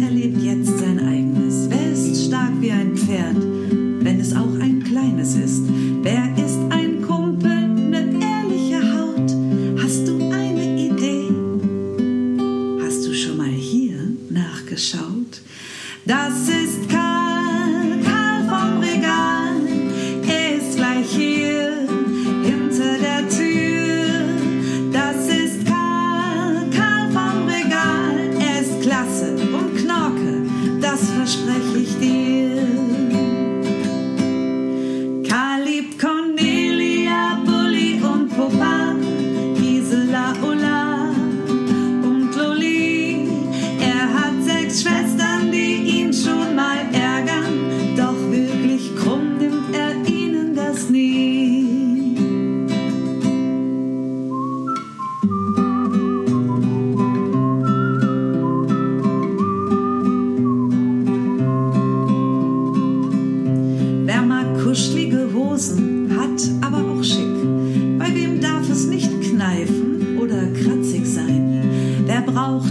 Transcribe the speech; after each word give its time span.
Peter 0.00 0.12
lebt 0.12 0.42
jetzt 0.42 0.78
sein 0.78 0.98
eigenes. 0.98 1.68
Wer 1.68 1.92
ist 1.92 2.26
stark 2.26 2.52
wie 2.60 2.70
ein 2.70 2.96
Pferd? 2.96 3.49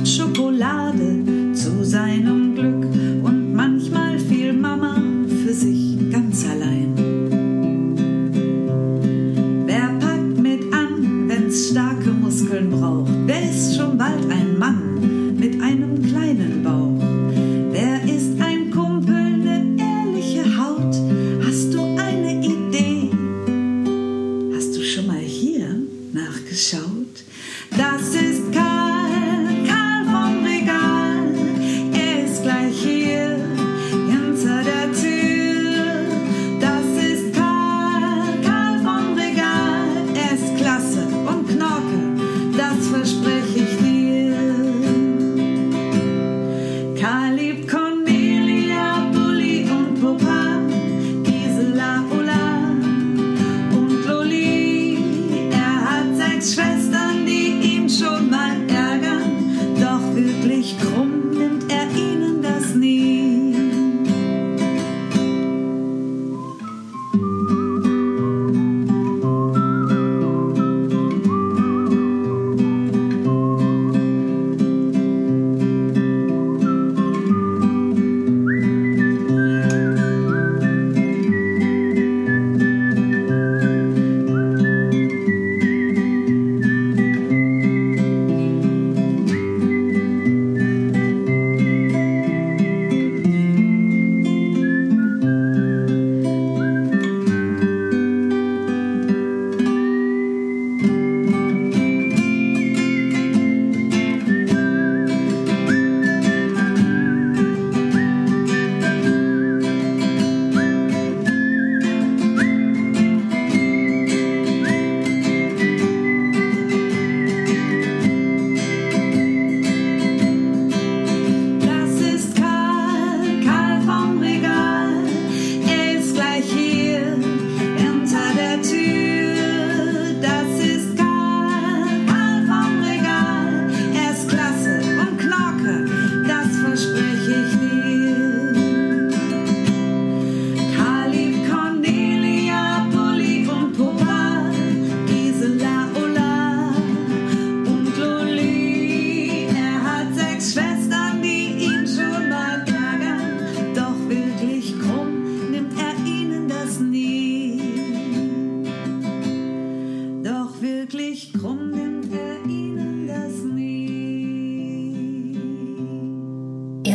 so 0.09 0.39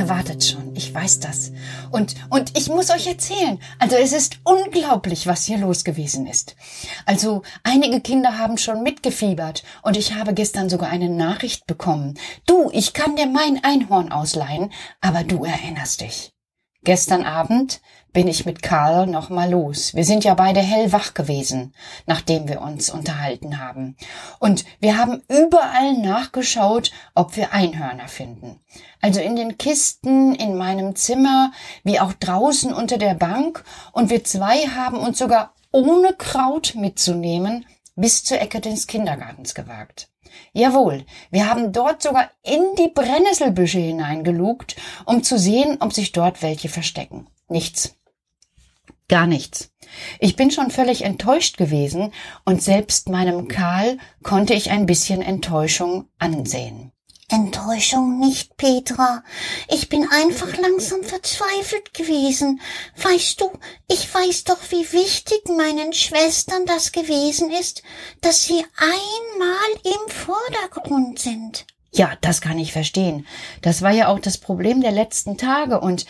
Wartet 0.08 0.44
schon, 0.44 0.74
ich 0.76 0.92
weiß 0.92 1.20
das. 1.20 1.52
Und, 1.90 2.14
und 2.30 2.56
ich 2.58 2.68
muss 2.68 2.90
euch 2.90 3.06
erzählen. 3.06 3.58
Also 3.78 3.96
es 3.96 4.12
ist 4.12 4.38
unglaublich, 4.44 5.26
was 5.26 5.44
hier 5.44 5.58
los 5.58 5.84
gewesen 5.84 6.26
ist. 6.26 6.56
Also 7.06 7.42
einige 7.62 8.00
Kinder 8.00 8.38
haben 8.38 8.58
schon 8.58 8.82
mitgefiebert 8.82 9.64
und 9.82 9.96
ich 9.96 10.14
habe 10.14 10.34
gestern 10.34 10.68
sogar 10.68 10.90
eine 10.90 11.08
Nachricht 11.08 11.66
bekommen. 11.66 12.18
Du, 12.46 12.70
ich 12.72 12.92
kann 12.92 13.16
dir 13.16 13.26
mein 13.26 13.62
Einhorn 13.62 14.12
ausleihen, 14.12 14.72
aber 15.00 15.24
du 15.24 15.44
erinnerst 15.44 16.00
dich. 16.00 16.32
Gestern 16.82 17.24
Abend 17.24 17.80
bin 18.14 18.28
ich 18.28 18.46
mit 18.46 18.62
Karl 18.62 19.06
noch 19.06 19.28
mal 19.28 19.50
los. 19.50 19.92
Wir 19.94 20.04
sind 20.04 20.24
ja 20.24 20.34
beide 20.34 20.60
hellwach 20.60 21.12
gewesen, 21.12 21.74
nachdem 22.06 22.48
wir 22.48 22.62
uns 22.62 22.88
unterhalten 22.88 23.58
haben. 23.58 23.96
Und 24.38 24.64
wir 24.80 24.96
haben 24.96 25.22
überall 25.28 25.94
nachgeschaut, 25.94 26.92
ob 27.14 27.36
wir 27.36 27.52
Einhörner 27.52 28.08
finden. 28.08 28.60
Also 29.02 29.20
in 29.20 29.36
den 29.36 29.58
Kisten, 29.58 30.34
in 30.34 30.56
meinem 30.56 30.94
Zimmer, 30.94 31.52
wie 31.82 31.98
auch 32.00 32.12
draußen 32.12 32.72
unter 32.72 32.98
der 32.98 33.14
Bank. 33.14 33.64
Und 33.92 34.10
wir 34.10 34.22
zwei 34.24 34.68
haben 34.68 34.98
uns 34.98 35.18
sogar 35.18 35.52
ohne 35.72 36.12
Kraut 36.14 36.74
mitzunehmen 36.76 37.66
bis 37.96 38.22
zur 38.22 38.40
Ecke 38.40 38.60
des 38.60 38.86
Kindergartens 38.86 39.54
gewagt. 39.54 40.08
Jawohl, 40.52 41.04
wir 41.30 41.50
haben 41.50 41.72
dort 41.72 42.02
sogar 42.02 42.30
in 42.44 42.62
die 42.78 42.88
Brennnesselbüsche 42.88 43.80
hineingelugt, 43.80 44.76
um 45.04 45.24
zu 45.24 45.36
sehen, 45.36 45.78
ob 45.80 45.92
sich 45.92 46.12
dort 46.12 46.42
welche 46.42 46.68
verstecken. 46.68 47.26
Nichts. 47.48 47.96
Gar 49.08 49.26
nichts. 49.26 49.70
Ich 50.18 50.34
bin 50.34 50.50
schon 50.50 50.70
völlig 50.70 51.02
enttäuscht 51.02 51.56
gewesen 51.56 52.12
und 52.44 52.62
selbst 52.62 53.08
meinem 53.08 53.48
Karl 53.48 53.98
konnte 54.22 54.54
ich 54.54 54.70
ein 54.70 54.86
bisschen 54.86 55.20
Enttäuschung 55.20 56.08
ansehen. 56.18 56.92
Enttäuschung 57.30 58.20
nicht, 58.20 58.56
Petra. 58.56 59.24
Ich 59.68 59.88
bin 59.88 60.06
einfach 60.10 60.56
langsam 60.58 61.02
verzweifelt 61.02 61.94
gewesen. 61.94 62.60
Weißt 63.02 63.40
du, 63.40 63.50
ich 63.88 64.12
weiß 64.12 64.44
doch, 64.44 64.58
wie 64.70 64.92
wichtig 64.92 65.48
meinen 65.48 65.92
Schwestern 65.92 66.66
das 66.66 66.92
gewesen 66.92 67.50
ist, 67.50 67.82
dass 68.20 68.44
sie 68.44 68.64
einmal 68.76 69.70
im 69.84 70.12
Vordergrund 70.12 71.18
sind. 71.18 71.66
Ja, 71.92 72.12
das 72.20 72.40
kann 72.40 72.58
ich 72.58 72.72
verstehen. 72.72 73.26
Das 73.62 73.80
war 73.80 73.92
ja 73.92 74.08
auch 74.08 74.18
das 74.18 74.38
Problem 74.38 74.80
der 74.80 74.92
letzten 74.92 75.38
Tage 75.38 75.80
und 75.80 76.06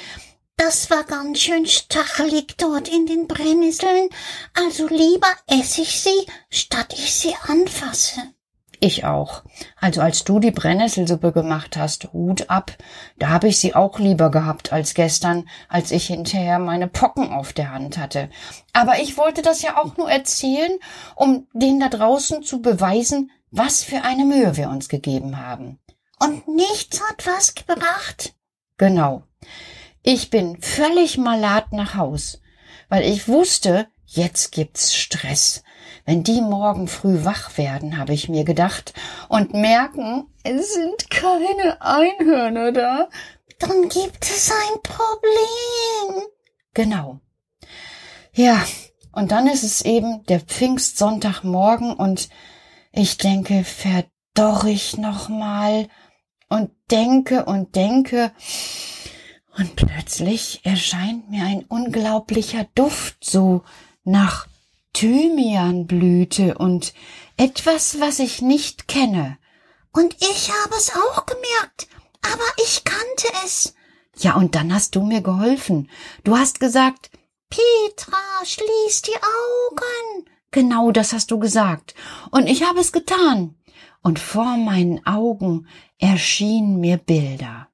das 0.56 0.90
war 0.90 1.04
ganz 1.04 1.40
schön 1.40 1.66
stachelig 1.66 2.56
dort 2.58 2.88
in 2.88 3.06
den 3.06 3.26
Brennnesseln, 3.26 4.08
also 4.54 4.86
lieber 4.88 5.28
esse 5.46 5.82
ich 5.82 6.00
sie, 6.00 6.26
statt 6.50 6.94
ich 6.94 7.14
sie 7.14 7.34
anfasse. 7.48 8.22
Ich 8.80 9.04
auch. 9.04 9.44
Also 9.80 10.02
als 10.02 10.24
du 10.24 10.40
die 10.40 10.50
Brennnesselsuppe 10.50 11.32
gemacht 11.32 11.76
hast, 11.76 12.12
Hut 12.12 12.50
ab, 12.50 12.72
da 13.18 13.30
habe 13.30 13.48
ich 13.48 13.58
sie 13.58 13.74
auch 13.74 13.98
lieber 13.98 14.30
gehabt 14.30 14.72
als 14.72 14.94
gestern, 14.94 15.48
als 15.68 15.90
ich 15.90 16.06
hinterher 16.08 16.58
meine 16.58 16.86
Pocken 16.86 17.32
auf 17.32 17.52
der 17.52 17.72
Hand 17.72 17.96
hatte. 17.96 18.28
Aber 18.72 18.98
ich 19.00 19.16
wollte 19.16 19.40
das 19.40 19.62
ja 19.62 19.78
auch 19.78 19.96
nur 19.96 20.10
erzählen, 20.10 20.72
um 21.16 21.46
denen 21.54 21.80
da 21.80 21.88
draußen 21.88 22.42
zu 22.42 22.60
beweisen, 22.60 23.30
was 23.50 23.82
für 23.82 24.02
eine 24.02 24.24
Mühe 24.24 24.56
wir 24.56 24.68
uns 24.68 24.88
gegeben 24.88 25.38
haben. 25.38 25.78
Und 26.20 26.46
nichts 26.48 27.00
hat 27.08 27.26
was 27.26 27.54
gebracht? 27.54 28.34
Genau. 28.76 29.22
Ich 30.06 30.28
bin 30.28 30.60
völlig 30.60 31.16
malat 31.16 31.72
nach 31.72 31.94
Haus, 31.94 32.42
weil 32.90 33.04
ich 33.04 33.26
wusste, 33.26 33.88
jetzt 34.04 34.52
gibt's 34.52 34.94
Stress. 34.94 35.64
Wenn 36.04 36.22
die 36.22 36.42
morgen 36.42 36.88
früh 36.88 37.24
wach 37.24 37.56
werden, 37.56 37.96
habe 37.96 38.12
ich 38.12 38.28
mir 38.28 38.44
gedacht, 38.44 38.92
und 39.30 39.54
merken, 39.54 40.26
es 40.42 40.74
sind 40.74 41.08
keine 41.08 41.80
Einhörner 41.80 42.72
da, 42.72 43.08
dann 43.58 43.88
gibt 43.88 44.22
es 44.26 44.52
ein 44.52 44.82
Problem. 44.82 46.26
Genau. 46.74 47.20
Ja, 48.34 48.62
und 49.10 49.32
dann 49.32 49.46
ist 49.46 49.62
es 49.62 49.80
eben 49.86 50.22
der 50.26 50.40
Pfingstsonntagmorgen 50.40 51.94
und 51.94 52.28
ich 52.92 53.16
denke, 53.16 53.64
verdorr 53.64 54.66
ich 54.66 54.98
noch 54.98 55.30
mal 55.30 55.88
und 56.50 56.72
denke 56.90 57.46
und 57.46 57.74
denke 57.74 58.32
und 59.56 59.76
plötzlich 59.76 60.60
erscheint 60.64 61.30
mir 61.30 61.44
ein 61.44 61.64
unglaublicher 61.64 62.66
Duft 62.74 63.16
so 63.22 63.62
nach 64.04 64.46
Thymianblüte 64.92 66.56
und 66.58 66.94
etwas, 67.36 68.00
was 68.00 68.18
ich 68.18 68.42
nicht 68.42 68.88
kenne. 68.88 69.38
Und 69.92 70.16
ich 70.20 70.50
habe 70.50 70.74
es 70.76 70.90
auch 70.94 71.26
gemerkt, 71.26 71.88
aber 72.22 72.44
ich 72.64 72.84
kannte 72.84 73.28
es. 73.44 73.74
Ja, 74.16 74.34
und 74.34 74.54
dann 74.54 74.72
hast 74.72 74.94
du 74.94 75.02
mir 75.02 75.20
geholfen. 75.20 75.90
Du 76.22 76.36
hast 76.36 76.60
gesagt, 76.60 77.10
Petra, 77.48 78.18
schließ 78.44 79.02
die 79.02 79.16
Augen. 79.16 80.28
Genau 80.50 80.92
das 80.92 81.12
hast 81.12 81.30
du 81.30 81.38
gesagt. 81.38 81.94
Und 82.30 82.46
ich 82.46 82.64
habe 82.64 82.80
es 82.80 82.92
getan. 82.92 83.56
Und 84.02 84.18
vor 84.18 84.56
meinen 84.56 85.04
Augen 85.06 85.66
erschienen 85.98 86.78
mir 86.78 86.96
Bilder. 86.98 87.68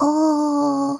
Oh, 0.00 0.98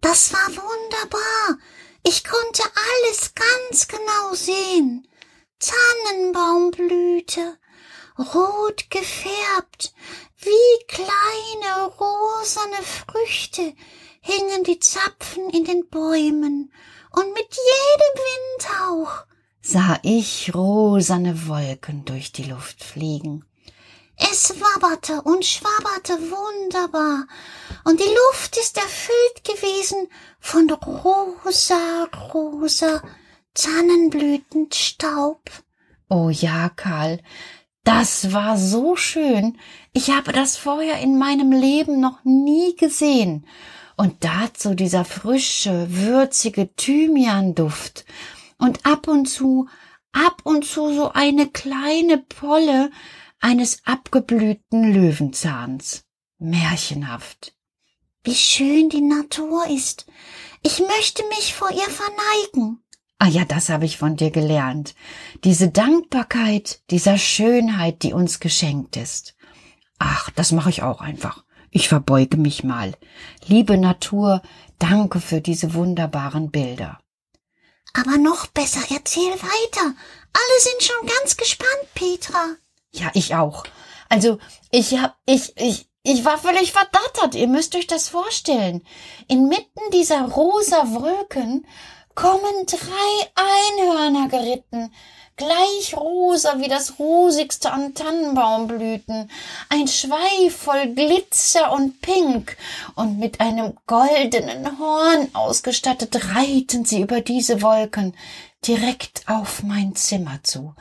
das 0.00 0.32
war 0.32 0.48
wunderbar. 0.48 1.58
Ich 2.02 2.24
konnte 2.24 2.62
alles 2.64 3.32
ganz 3.34 3.88
genau 3.88 4.34
sehen. 4.34 5.06
Tannenbaumblüte, 5.60 7.58
rot 8.18 8.90
gefärbt, 8.90 9.94
wie 10.38 10.84
kleine 10.88 11.86
rosane 11.86 12.82
Früchte 12.82 13.74
hingen 14.20 14.64
die 14.64 14.80
Zapfen 14.80 15.50
in 15.50 15.64
den 15.64 15.88
Bäumen, 15.88 16.72
und 17.12 17.34
mit 17.34 17.48
jedem 17.50 18.24
Windhauch 18.24 19.26
sah 19.60 19.98
ich 20.02 20.52
rosane 20.54 21.46
Wolken 21.46 22.04
durch 22.04 22.32
die 22.32 22.44
Luft 22.44 22.82
fliegen. 22.82 23.44
Es 24.16 24.54
wabberte 24.60 25.22
und 25.22 25.44
schwabberte 25.44 26.18
wunderbar, 26.30 27.26
und 27.84 27.98
die 27.98 28.04
Luft 28.04 28.56
ist 28.56 28.76
erfüllt 28.76 29.44
gewesen 29.44 30.08
von 30.38 30.70
rosa, 30.70 32.08
rosa 32.32 33.02
Tannenblütenstaub. 33.54 35.40
Oh 36.08 36.30
ja, 36.30 36.68
Karl, 36.70 37.20
das 37.84 38.32
war 38.32 38.56
so 38.56 38.96
schön. 38.96 39.58
Ich 39.92 40.10
habe 40.10 40.32
das 40.32 40.56
vorher 40.56 41.00
in 41.00 41.18
meinem 41.18 41.50
Leben 41.50 42.00
noch 42.00 42.22
nie 42.24 42.76
gesehen. 42.76 43.46
Und 43.96 44.24
dazu 44.24 44.74
dieser 44.74 45.04
frische, 45.04 45.86
würzige 45.90 46.74
Thymianduft. 46.76 48.04
Und 48.58 48.86
ab 48.86 49.08
und 49.08 49.26
zu, 49.26 49.68
ab 50.12 50.42
und 50.44 50.64
zu 50.64 50.94
so 50.94 51.12
eine 51.12 51.48
kleine 51.48 52.18
Polle, 52.18 52.90
eines 53.42 53.82
abgeblühten 53.84 54.92
Löwenzahns. 54.92 56.04
Märchenhaft. 56.38 57.54
Wie 58.24 58.34
schön 58.34 58.88
die 58.88 59.00
Natur 59.00 59.68
ist. 59.68 60.06
Ich 60.62 60.78
möchte 60.78 61.22
mich 61.28 61.54
vor 61.54 61.70
ihr 61.70 61.90
verneigen. 61.90 62.82
Ah 63.18 63.28
ja, 63.28 63.44
das 63.44 63.68
habe 63.68 63.84
ich 63.84 63.98
von 63.98 64.16
dir 64.16 64.30
gelernt. 64.30 64.94
Diese 65.44 65.68
Dankbarkeit 65.68 66.82
dieser 66.90 67.18
Schönheit, 67.18 68.02
die 68.02 68.12
uns 68.12 68.40
geschenkt 68.40 68.96
ist. 68.96 69.36
Ach, 69.98 70.30
das 70.30 70.52
mache 70.52 70.70
ich 70.70 70.82
auch 70.82 71.00
einfach. 71.00 71.44
Ich 71.70 71.88
verbeuge 71.88 72.36
mich 72.36 72.64
mal. 72.64 72.94
Liebe 73.46 73.78
Natur, 73.78 74.42
danke 74.78 75.20
für 75.20 75.40
diese 75.40 75.74
wunderbaren 75.74 76.50
Bilder. 76.50 76.98
Aber 77.92 78.18
noch 78.18 78.46
besser, 78.46 78.82
erzähl 78.90 79.32
weiter. 79.32 79.94
Alle 80.32 80.60
sind 80.60 80.82
schon 80.82 81.06
ganz 81.06 81.36
gespannt, 81.36 81.94
Petra. 81.94 82.56
Ja, 82.92 83.10
ich 83.14 83.34
auch. 83.34 83.64
Also, 84.08 84.38
ich 84.70 84.98
hab, 84.98 85.16
ich, 85.26 85.56
ich, 85.56 85.88
ich 86.02 86.24
war 86.24 86.38
völlig 86.38 86.72
verdattert. 86.72 87.34
Ihr 87.34 87.48
müsst 87.48 87.74
euch 87.74 87.86
das 87.86 88.08
vorstellen. 88.08 88.82
Inmitten 89.28 89.80
dieser 89.92 90.22
rosa 90.22 90.92
Wolken 90.92 91.66
kommen 92.14 92.66
drei 92.66 93.78
Einhörner 93.78 94.28
geritten, 94.28 94.92
gleich 95.36 95.96
rosa 95.96 96.58
wie 96.58 96.68
das 96.68 96.98
rosigste 96.98 97.72
an 97.72 97.94
Tannenbaumblüten, 97.94 99.30
ein 99.70 99.88
Schweif 99.88 100.54
voll 100.56 100.88
Glitzer 100.94 101.72
und 101.72 102.02
Pink, 102.02 102.56
und 102.94 103.18
mit 103.18 103.40
einem 103.40 103.74
goldenen 103.86 104.78
Horn 104.78 105.28
ausgestattet 105.32 106.34
reiten 106.34 106.84
sie 106.84 107.00
über 107.00 107.22
diese 107.22 107.62
Wolken 107.62 108.14
direkt 108.66 109.22
auf 109.26 109.62
mein 109.62 109.96
Zimmer 109.96 110.38
zu. 110.42 110.74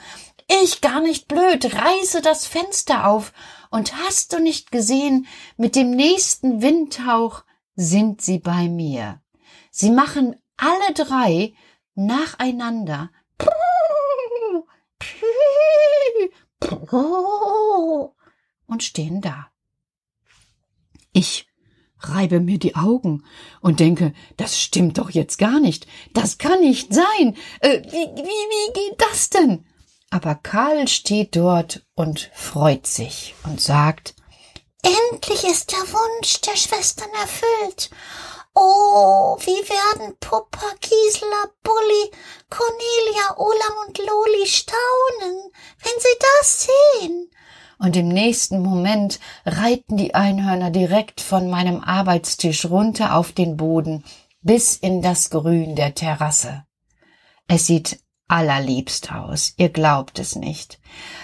Ich 0.64 0.82
gar 0.82 1.00
nicht 1.00 1.28
blöd, 1.28 1.74
reiße 1.74 2.22
das 2.22 2.46
Fenster 2.46 3.08
auf, 3.08 3.32
und 3.70 3.96
hast 3.96 4.34
du 4.34 4.40
nicht 4.40 4.72
gesehen, 4.72 5.28
mit 5.56 5.78
dem 5.78 5.92
nächsten 5.92 6.62
Windhauch 6.62 7.44
sind 7.76 8.22
sie 8.22 8.40
bei 8.40 8.68
mir. 8.68 9.22
Sie 9.72 9.92
machen 9.92 10.36
alle 10.58 10.94
drei 10.94 11.54
nacheinander 11.96 13.10
und 18.68 18.84
stehen 18.84 19.22
da. 19.22 19.48
Ich 21.14 21.48
reibe 22.00 22.42
mir 22.42 22.60
die 22.60 22.76
Augen 22.76 23.24
und 23.62 23.80
denke, 23.80 24.14
das 24.36 24.60
stimmt 24.60 24.98
doch 24.98 25.12
jetzt 25.12 25.38
gar 25.38 25.62
nicht. 25.62 25.88
Das 26.14 26.38
kann 26.38 26.60
nicht 26.60 26.94
sein. 26.94 27.38
Äh, 27.62 27.82
wie, 27.84 27.92
wie, 27.92 28.24
wie 28.24 28.74
geht 28.74 29.02
das 29.02 29.30
denn? 29.30 29.66
Aber 30.12 30.36
Karl 30.36 30.88
steht 30.88 31.36
dort 31.36 31.84
und 31.96 32.30
freut 32.34 32.86
sich 32.86 33.34
und 33.44 33.62
sagt, 33.62 34.14
Endlich 34.84 35.44
ist 35.46 35.72
der 35.72 35.80
Wunsch 35.80 36.42
der 36.42 36.56
Schwestern 36.58 37.10
erfüllt. 37.12 37.90
Oh, 38.54 39.38
wie 39.40 39.70
werden 39.70 40.18
Puppa, 40.20 40.66
Gisela, 40.82 41.52
Bulli, 41.64 42.12
Cornelia, 42.50 43.38
Ola 43.38 43.88
und 43.88 43.98
Loli 44.00 44.46
staunen, 44.46 45.52
wenn 45.82 46.00
sie 46.00 46.18
das 46.20 46.68
sehen. 46.68 47.32
Und 47.80 47.96
im 47.96 48.10
nächsten 48.10 48.62
Moment 48.62 49.20
reiten 49.46 49.96
die 49.96 50.14
Einhörner 50.14 50.72
direkt 50.72 51.22
von 51.22 51.50
meinem 51.50 51.82
Arbeitstisch 51.82 52.66
runter 52.66 53.16
auf 53.16 53.32
den 53.32 53.56
Boden 53.56 54.04
bis 54.42 54.76
in 54.76 55.02
das 55.02 55.30
Grün 55.30 55.76
der 55.76 55.96
Terrasse. 55.96 56.66
Es 57.48 57.68
sieht 57.68 58.00
allerliebst 58.32 59.12
aus. 59.12 59.54
Ihr 59.58 59.70
glaubt 59.70 60.18
es 60.18 60.36
nicht. 60.36 60.80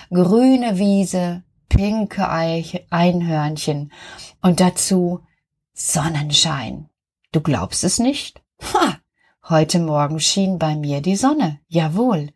Grüne 0.09 0.77
Wiese, 0.77 1.43
pinke 1.69 2.27
Einhörnchen 2.29 3.91
und 4.41 4.59
dazu 4.59 5.25
Sonnenschein. 5.73 6.89
Du 7.31 7.41
glaubst 7.41 7.83
es 7.83 7.99
nicht? 7.99 8.41
Ha! 8.73 8.99
Heute 9.49 9.79
Morgen 9.79 10.19
schien 10.19 10.59
bei 10.59 10.75
mir 10.75 11.01
die 11.01 11.15
Sonne, 11.15 11.61
jawohl. 11.67 12.33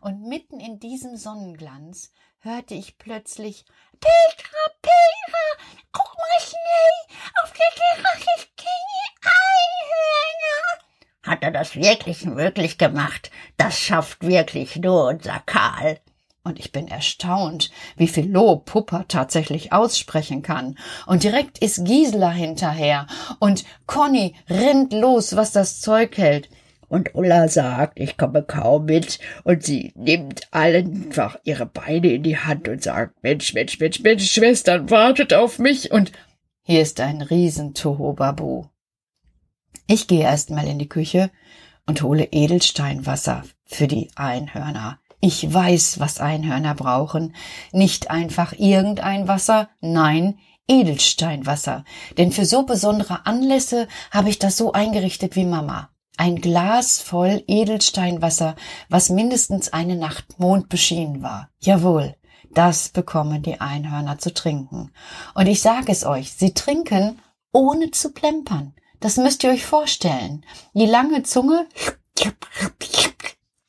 Und 0.00 0.26
mitten 0.26 0.60
in 0.60 0.78
diesem 0.78 1.16
Sonnenglanz 1.16 2.10
hörte 2.38 2.74
ich 2.74 2.96
plötzlich 2.96 3.66
Petra, 4.00 4.58
Petra, 4.80 5.66
guck 5.92 6.16
mal 6.16 6.40
schnell, 6.40 7.18
auf 7.42 7.52
der 7.52 7.70
Terrasse 7.76 8.30
stehen 8.38 9.14
Einhörner. 9.20 10.93
Hat 11.24 11.42
er 11.42 11.50
das 11.50 11.74
wirklich 11.74 12.26
wirklich 12.26 12.76
gemacht? 12.76 13.30
Das 13.56 13.78
schafft 13.78 14.26
wirklich 14.26 14.76
nur 14.76 15.08
unser 15.08 15.40
Karl. 15.46 15.98
Und 16.46 16.58
ich 16.58 16.70
bin 16.70 16.88
erstaunt, 16.88 17.70
wie 17.96 18.06
viel 18.06 18.30
Lob 18.30 18.66
Pupper 18.66 19.06
tatsächlich 19.08 19.72
aussprechen 19.72 20.42
kann. 20.42 20.76
Und 21.06 21.22
direkt 21.22 21.58
ist 21.58 21.86
Gisela 21.86 22.30
hinterher. 22.30 23.06
Und 23.40 23.64
Conny 23.86 24.34
rennt 24.50 24.92
los, 24.92 25.34
was 25.34 25.52
das 25.52 25.80
Zeug 25.80 26.18
hält. 26.18 26.50
Und 26.88 27.14
Ulla 27.14 27.48
sagt, 27.48 27.98
ich 27.98 28.18
komme 28.18 28.42
kaum 28.42 28.84
mit. 28.84 29.18
Und 29.44 29.62
sie 29.62 29.94
nimmt 29.96 30.42
einfach 30.52 31.38
ihre 31.44 31.64
Beine 31.64 32.12
in 32.12 32.22
die 32.22 32.36
Hand 32.36 32.68
und 32.68 32.82
sagt, 32.82 33.22
Mensch, 33.22 33.54
Mensch, 33.54 33.80
Mensch, 33.80 34.00
Mensch, 34.00 34.30
Schwestern, 34.30 34.90
wartet 34.90 35.32
auf 35.32 35.58
mich. 35.58 35.90
Und 35.90 36.12
hier 36.62 36.82
ist 36.82 37.00
ein 37.00 37.22
Riesentohobabu. 37.22 38.66
Ich 39.86 40.06
gehe 40.06 40.22
erst 40.22 40.50
mal 40.50 40.66
in 40.66 40.78
die 40.78 40.88
Küche 40.88 41.30
und 41.86 42.02
hole 42.02 42.24
Edelsteinwasser 42.24 43.42
für 43.66 43.86
die 43.86 44.10
Einhörner. 44.16 44.98
Ich 45.20 45.52
weiß, 45.52 46.00
was 46.00 46.20
Einhörner 46.20 46.74
brauchen. 46.74 47.34
Nicht 47.72 48.10
einfach 48.10 48.52
irgendein 48.52 49.28
Wasser, 49.28 49.68
nein, 49.80 50.38
Edelsteinwasser. 50.68 51.84
Denn 52.16 52.32
für 52.32 52.46
so 52.46 52.64
besondere 52.64 53.26
Anlässe 53.26 53.88
habe 54.10 54.30
ich 54.30 54.38
das 54.38 54.56
so 54.56 54.72
eingerichtet 54.72 55.36
wie 55.36 55.44
Mama. 55.44 55.90
Ein 56.16 56.40
Glas 56.40 57.00
voll 57.00 57.42
Edelsteinwasser, 57.46 58.54
was 58.88 59.10
mindestens 59.10 59.72
eine 59.72 59.96
Nacht 59.96 60.38
mondbeschienen 60.38 61.22
war. 61.22 61.50
Jawohl, 61.58 62.14
das 62.52 62.90
bekommen 62.90 63.42
die 63.42 63.60
Einhörner 63.60 64.18
zu 64.18 64.32
trinken. 64.32 64.92
Und 65.34 65.46
ich 65.46 65.60
sage 65.60 65.90
es 65.92 66.04
euch, 66.04 66.32
sie 66.32 66.54
trinken 66.54 67.18
ohne 67.52 67.90
zu 67.90 68.12
plempern. 68.12 68.74
Das 69.00 69.16
müsst 69.16 69.44
ihr 69.44 69.50
euch 69.50 69.64
vorstellen. 69.64 70.44
Die 70.72 70.86
lange 70.86 71.22
Zunge 71.22 71.66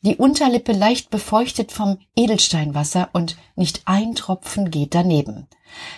die 0.06 0.18
Unterlippe 0.18 0.72
leicht 0.72 1.10
befeuchtet 1.10 1.72
vom 1.72 1.98
Edelsteinwasser 2.16 3.10
und 3.14 3.38
nicht 3.56 3.82
ein 3.86 4.14
Tropfen 4.14 4.70
geht 4.70 4.94
daneben. 4.94 5.48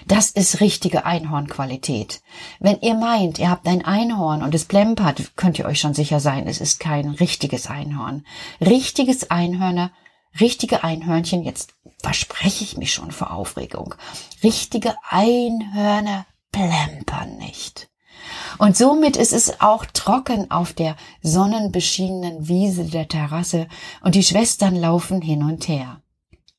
Das 0.05 0.31
ist 0.31 0.61
richtige 0.61 1.05
Einhornqualität. 1.05 2.21
Wenn 2.61 2.79
ihr 2.79 2.93
meint, 2.93 3.37
ihr 3.37 3.49
habt 3.49 3.67
ein 3.67 3.83
Einhorn 3.83 4.43
und 4.43 4.55
es 4.55 4.63
plempert, 4.63 5.35
könnt 5.35 5.59
ihr 5.59 5.65
euch 5.65 5.81
schon 5.81 5.93
sicher 5.93 6.21
sein, 6.21 6.47
es 6.47 6.61
ist 6.61 6.79
kein 6.79 7.09
richtiges 7.09 7.67
Einhorn. 7.67 8.25
Richtiges 8.61 9.29
Einhörner, 9.29 9.91
richtige 10.39 10.85
Einhörnchen, 10.85 11.43
jetzt 11.43 11.73
verspreche 12.01 12.63
ich 12.63 12.77
mich 12.77 12.93
schon 12.93 13.11
vor 13.11 13.31
Aufregung. 13.31 13.93
Richtige 14.41 14.95
Einhörner 15.09 16.25
plempern 16.53 17.35
nicht. 17.35 17.89
Und 18.57 18.75
somit 18.75 19.17
ist 19.17 19.33
es 19.33 19.61
auch 19.61 19.85
trocken 19.85 20.51
auf 20.51 20.73
der 20.73 20.95
sonnenbeschienenen 21.21 22.47
Wiese 22.47 22.85
der 22.85 23.07
Terrasse 23.07 23.67
und 24.01 24.15
die 24.15 24.23
Schwestern 24.23 24.75
laufen 24.75 25.21
hin 25.21 25.43
und 25.43 25.67
her. 25.67 26.01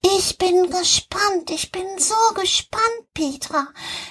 Ich 0.02 0.38
bin 0.38 0.70
gespannt, 0.70 1.50
ich 1.50 1.72
bin 1.72 1.86
so 1.98 2.14
gespannt, 2.40 2.82
Petra, 3.14 3.66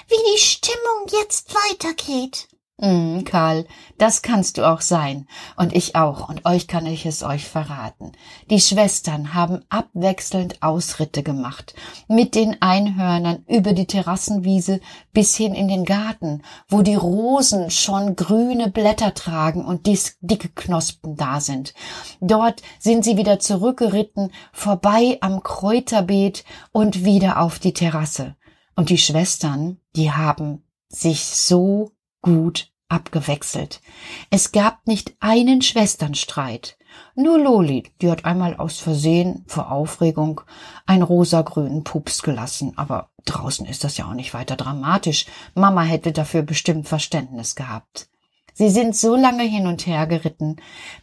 wie 0.07 0.35
die 0.35 0.41
Stimmung 0.41 1.07
jetzt 1.21 1.53
weitergeht. 1.53 2.49
Mm, 2.79 3.23
Karl, 3.23 3.65
das 3.97 4.21
kannst 4.21 4.57
du 4.57 4.67
auch 4.69 4.81
sein. 4.81 5.27
Und 5.55 5.75
ich 5.75 5.95
auch. 5.95 6.29
Und 6.29 6.45
euch 6.45 6.67
kann 6.67 6.85
ich 6.85 7.07
es 7.07 7.23
euch 7.23 7.45
verraten. 7.45 8.11
Die 8.51 8.59
Schwestern 8.59 9.33
haben 9.33 9.63
abwechselnd 9.69 10.61
Ausritte 10.61 11.23
gemacht. 11.23 11.73
Mit 12.07 12.35
den 12.35 12.61
Einhörnern 12.61 13.43
über 13.47 13.73
die 13.73 13.87
Terrassenwiese 13.87 14.79
bis 15.11 15.35
hin 15.35 15.55
in 15.55 15.67
den 15.67 15.85
Garten, 15.85 16.43
wo 16.69 16.83
die 16.83 16.93
Rosen 16.93 17.71
schon 17.71 18.15
grüne 18.15 18.69
Blätter 18.69 19.15
tragen 19.15 19.65
und 19.65 19.87
dicke 19.87 20.49
Knospen 20.49 21.15
da 21.15 21.39
sind. 21.39 21.73
Dort 22.21 22.61
sind 22.77 23.03
sie 23.03 23.17
wieder 23.17 23.39
zurückgeritten, 23.39 24.31
vorbei 24.53 25.17
am 25.21 25.41
Kräuterbeet 25.41 26.45
und 26.71 27.03
wieder 27.03 27.41
auf 27.41 27.57
die 27.57 27.73
Terrasse. 27.73 28.35
Und 28.75 28.91
die 28.91 28.99
Schwestern, 28.99 29.79
die 29.95 30.11
haben 30.11 30.63
sich 30.89 31.25
so 31.25 31.96
gut 32.21 32.71
abgewechselt. 32.89 33.81
Es 34.29 34.51
gab 34.51 34.87
nicht 34.87 35.15
einen 35.19 35.61
Schwesternstreit. 35.61 36.77
Nur 37.15 37.37
Loli, 37.37 37.83
die 38.01 38.09
hat 38.09 38.25
einmal 38.25 38.55
aus 38.55 38.79
Versehen 38.79 39.43
vor 39.47 39.71
Aufregung 39.71 40.41
einen 40.85 41.03
rosagrünen 41.03 41.83
Pups 41.83 42.21
gelassen, 42.23 42.73
aber 42.77 43.09
draußen 43.25 43.65
ist 43.65 43.83
das 43.83 43.97
ja 43.97 44.05
auch 44.05 44.13
nicht 44.13 44.33
weiter 44.33 44.55
dramatisch. 44.55 45.25
Mama 45.53 45.81
hätte 45.81 46.11
dafür 46.11 46.43
bestimmt 46.43 46.87
Verständnis 46.87 47.55
gehabt. 47.55 48.09
Sie 48.53 48.69
sind 48.69 48.95
so 48.95 49.15
lange 49.15 49.43
hin 49.43 49.67
und 49.67 49.85
her 49.85 50.07
geritten, 50.07 50.55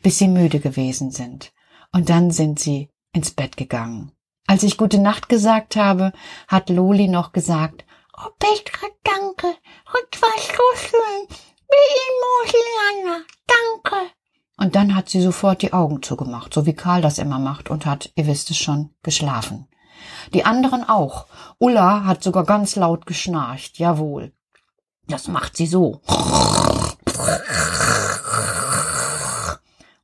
bis 0.02 0.18
sie 0.18 0.28
müde 0.28 0.59
gewesen 0.59 1.11
sind. 1.11 1.52
Und 1.92 2.09
dann 2.09 2.30
sind 2.33 2.59
sie 2.59 2.90
ins 3.12 3.30
Bett 3.30 3.56
gegangen. 3.56 4.11
Als 4.47 4.62
ich 4.62 4.76
gute 4.76 4.99
Nacht 4.99 5.28
gesagt 5.28 5.76
habe, 5.76 6.12
hat 6.49 6.68
Loli 6.68 7.09
noch 7.09 7.33
gesagt, 7.33 7.85
Oh, 8.16 8.30
Petra, 8.38 8.87
danke. 9.02 9.49
Und 9.49 10.23
war 10.23 10.38
so 10.38 10.87
schön. 10.88 11.26
Wie 11.68 11.94
in 12.04 12.14
Mosel, 12.23 13.25
Danke. 13.47 13.97
Und 14.56 14.76
dann 14.76 14.94
hat 14.94 15.09
sie 15.09 15.21
sofort 15.21 15.62
die 15.62 15.73
Augen 15.73 16.00
zugemacht, 16.00 16.54
so 16.54 16.64
wie 16.64 16.75
Karl 16.75 17.02
das 17.02 17.18
immer 17.18 17.40
macht, 17.40 17.71
und 17.71 17.87
hat, 17.87 18.12
ihr 18.14 18.26
wisst 18.26 18.50
es 18.50 18.56
schon, 18.56 18.90
geschlafen. 19.02 19.66
Die 20.33 20.44
anderen 20.44 20.88
auch. 20.88 21.26
Ulla 21.59 22.04
hat 22.04 22.23
sogar 22.23 22.44
ganz 22.44 22.76
laut 22.76 23.04
geschnarcht, 23.06 23.78
jawohl. 23.78 24.33
Das 25.09 25.26
macht 25.26 25.56
sie 25.56 25.66
so. 25.66 26.00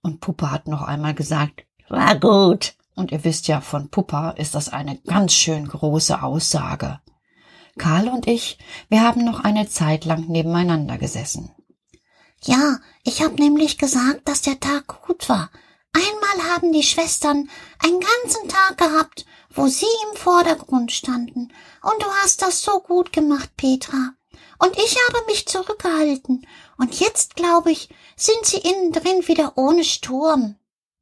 Und 0.03 0.21
Puppe 0.21 0.51
hat 0.51 0.67
noch 0.67 0.83
einmal 0.83 1.15
gesagt, 1.15 1.65
war 1.89 2.17
gut. 2.17 2.75
Und 2.97 3.13
ihr 3.13 3.23
wisst 3.23 3.47
ja, 3.47 3.61
von 3.61 3.89
Puppa 3.89 4.31
ist 4.31 4.55
das 4.55 4.69
eine 4.69 4.99
ganz 4.99 5.33
schön 5.33 5.69
große 5.69 6.23
Aussage. 6.23 7.01
Karl 7.81 8.09
und 8.09 8.27
ich, 8.27 8.59
wir 8.91 9.01
haben 9.01 9.25
noch 9.25 9.41
eine 9.41 9.67
Zeit 9.67 10.05
lang 10.05 10.27
nebeneinander 10.29 10.99
gesessen. 10.99 11.51
Ja, 12.45 12.79
ich 13.05 13.23
hab 13.23 13.39
nämlich 13.39 13.79
gesagt, 13.79 14.29
dass 14.29 14.43
der 14.43 14.61
Tag 14.61 15.01
gut 15.07 15.31
war. 15.31 15.51
Einmal 15.95 16.53
haben 16.53 16.73
die 16.73 16.83
Schwestern 16.83 17.49
einen 17.83 18.01
ganzen 18.01 18.49
Tag 18.49 18.77
gehabt, 18.77 19.25
wo 19.55 19.67
sie 19.67 19.87
im 20.11 20.17
Vordergrund 20.17 20.93
standen. 20.93 21.53
Und 21.83 22.03
du 22.03 22.07
hast 22.23 22.43
das 22.43 22.63
so 22.63 22.81
gut 22.81 23.15
gemacht, 23.15 23.51
Petra. 23.57 24.11
Und 24.59 24.77
ich 24.77 24.97
habe 25.09 25.25
mich 25.27 25.49
zurückgehalten. 25.49 26.47
Und 26.77 27.01
jetzt, 27.01 27.35
glaube 27.35 27.73
ich, 27.73 27.89
sind 28.15 28.45
sie 28.45 28.59
innen 28.59 28.93
drin 28.93 29.27
wieder 29.27 29.57
ohne 29.57 29.85
Sturm. 29.85 30.57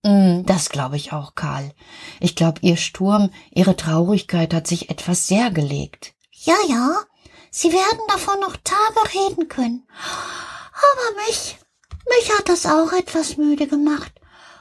Mm, 0.05 0.45
das 0.45 0.69
glaube 0.69 0.95
ich 0.95 1.13
auch, 1.13 1.35
Karl. 1.35 1.73
Ich 2.21 2.37
glaube, 2.37 2.61
ihr 2.63 2.77
Sturm, 2.77 3.31
ihre 3.51 3.75
Traurigkeit 3.75 4.55
hat 4.55 4.69
sich 4.69 4.91
etwas 4.91 5.27
sehr 5.27 5.51
gelegt. 5.51 6.15
Ja, 6.45 6.57
ja, 6.69 7.05
Sie 7.51 7.73
werden 7.73 8.01
davon 8.09 8.41
noch 8.41 8.57
Tage 8.57 9.15
reden 9.15 9.49
können. 9.49 9.87
Aber 9.91 11.27
mich, 11.27 11.59
mich 12.09 12.39
hat 12.39 12.49
das 12.49 12.67
auch 12.67 12.93
etwas 12.93 13.37
müde 13.37 13.67
gemacht. 13.67 14.13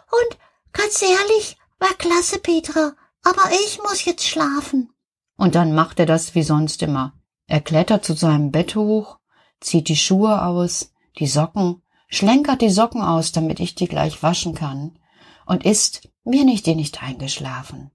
Und 0.09 0.39
ganz 0.73 1.01
ehrlich, 1.01 1.57
war 1.79 1.93
klasse, 1.97 2.39
Petra, 2.39 2.93
aber 3.23 3.51
ich 3.65 3.79
muss 3.83 4.05
jetzt 4.05 4.25
schlafen. 4.25 4.89
Und 5.35 5.55
dann 5.55 5.75
macht 5.75 5.99
er 5.99 6.05
das 6.05 6.33
wie 6.33 6.43
sonst 6.43 6.81
immer. 6.81 7.13
Er 7.45 7.61
klettert 7.61 8.03
zu 8.03 8.13
seinem 8.13 8.51
Bett 8.51 8.75
hoch, 8.75 9.19
zieht 9.59 9.89
die 9.89 9.95
Schuhe 9.95 10.43
aus, 10.43 10.93
die 11.19 11.27
Socken, 11.27 11.83
schlenkert 12.09 12.61
die 12.61 12.69
Socken 12.69 13.01
aus, 13.01 13.31
damit 13.31 13.59
ich 13.59 13.75
die 13.75 13.87
gleich 13.87 14.23
waschen 14.23 14.55
kann, 14.55 14.97
und 15.45 15.65
ist 15.65 16.09
mir 16.23 16.45
nicht 16.45 16.65
die 16.65 16.75
nicht 16.75 17.03
eingeschlafen. 17.03 17.91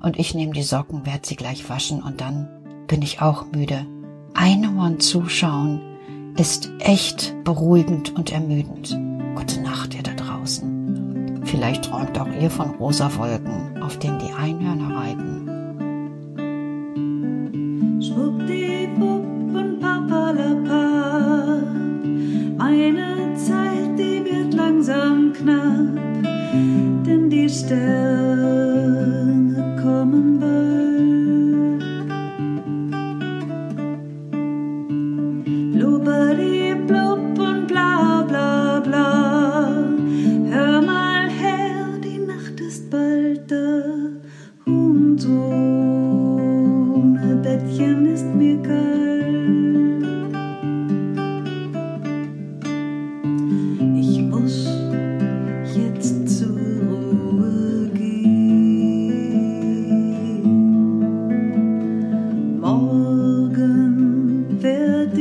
Und 0.00 0.18
ich 0.18 0.34
nehme 0.34 0.52
die 0.52 0.62
Socken, 0.62 1.04
werd 1.04 1.26
sie 1.26 1.36
gleich 1.36 1.68
waschen, 1.68 2.02
und 2.02 2.20
dann 2.20 2.57
bin 2.88 3.02
ich 3.02 3.20
auch 3.20 3.44
müde. 3.52 3.86
Einhorn 4.34 4.98
zuschauen 4.98 5.80
ist 6.36 6.72
echt 6.80 7.34
beruhigend 7.44 8.16
und 8.16 8.32
ermüdend. 8.32 8.98
Gute 9.36 9.60
Nacht, 9.60 9.94
ihr 9.94 10.02
da 10.02 10.14
draußen. 10.14 11.42
Vielleicht 11.44 11.84
träumt 11.84 12.18
auch 12.18 12.28
ihr 12.40 12.50
von 12.50 12.70
rosa 12.76 13.10
Wolken, 13.16 13.82
auf 13.82 13.98
denen 13.98 14.18
die 14.18 14.32
Einhörner 14.32 14.96
reiten. 14.96 15.44
Schwuppdiwupp 18.02 19.54
und 19.54 19.80
papalapa, 19.80 21.62
eine 22.58 23.34
Zeit, 23.34 23.98
die 23.98 24.24
wird 24.24 24.54
langsam 24.54 25.32
knapp, 25.32 25.94
denn 27.04 27.28
die 27.30 27.48
Sterne 27.48 28.27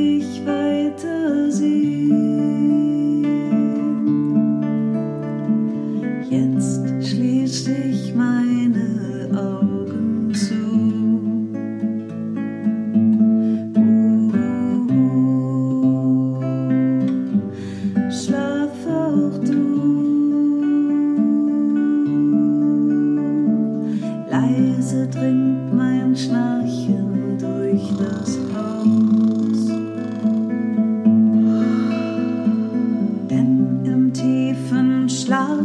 ich 0.08 0.46
weiter 0.46 1.52
sieht. 1.52 2.17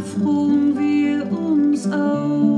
frohen 0.03 0.79
wir 0.79 1.31
uns 1.31 1.87
auch. 1.91 2.52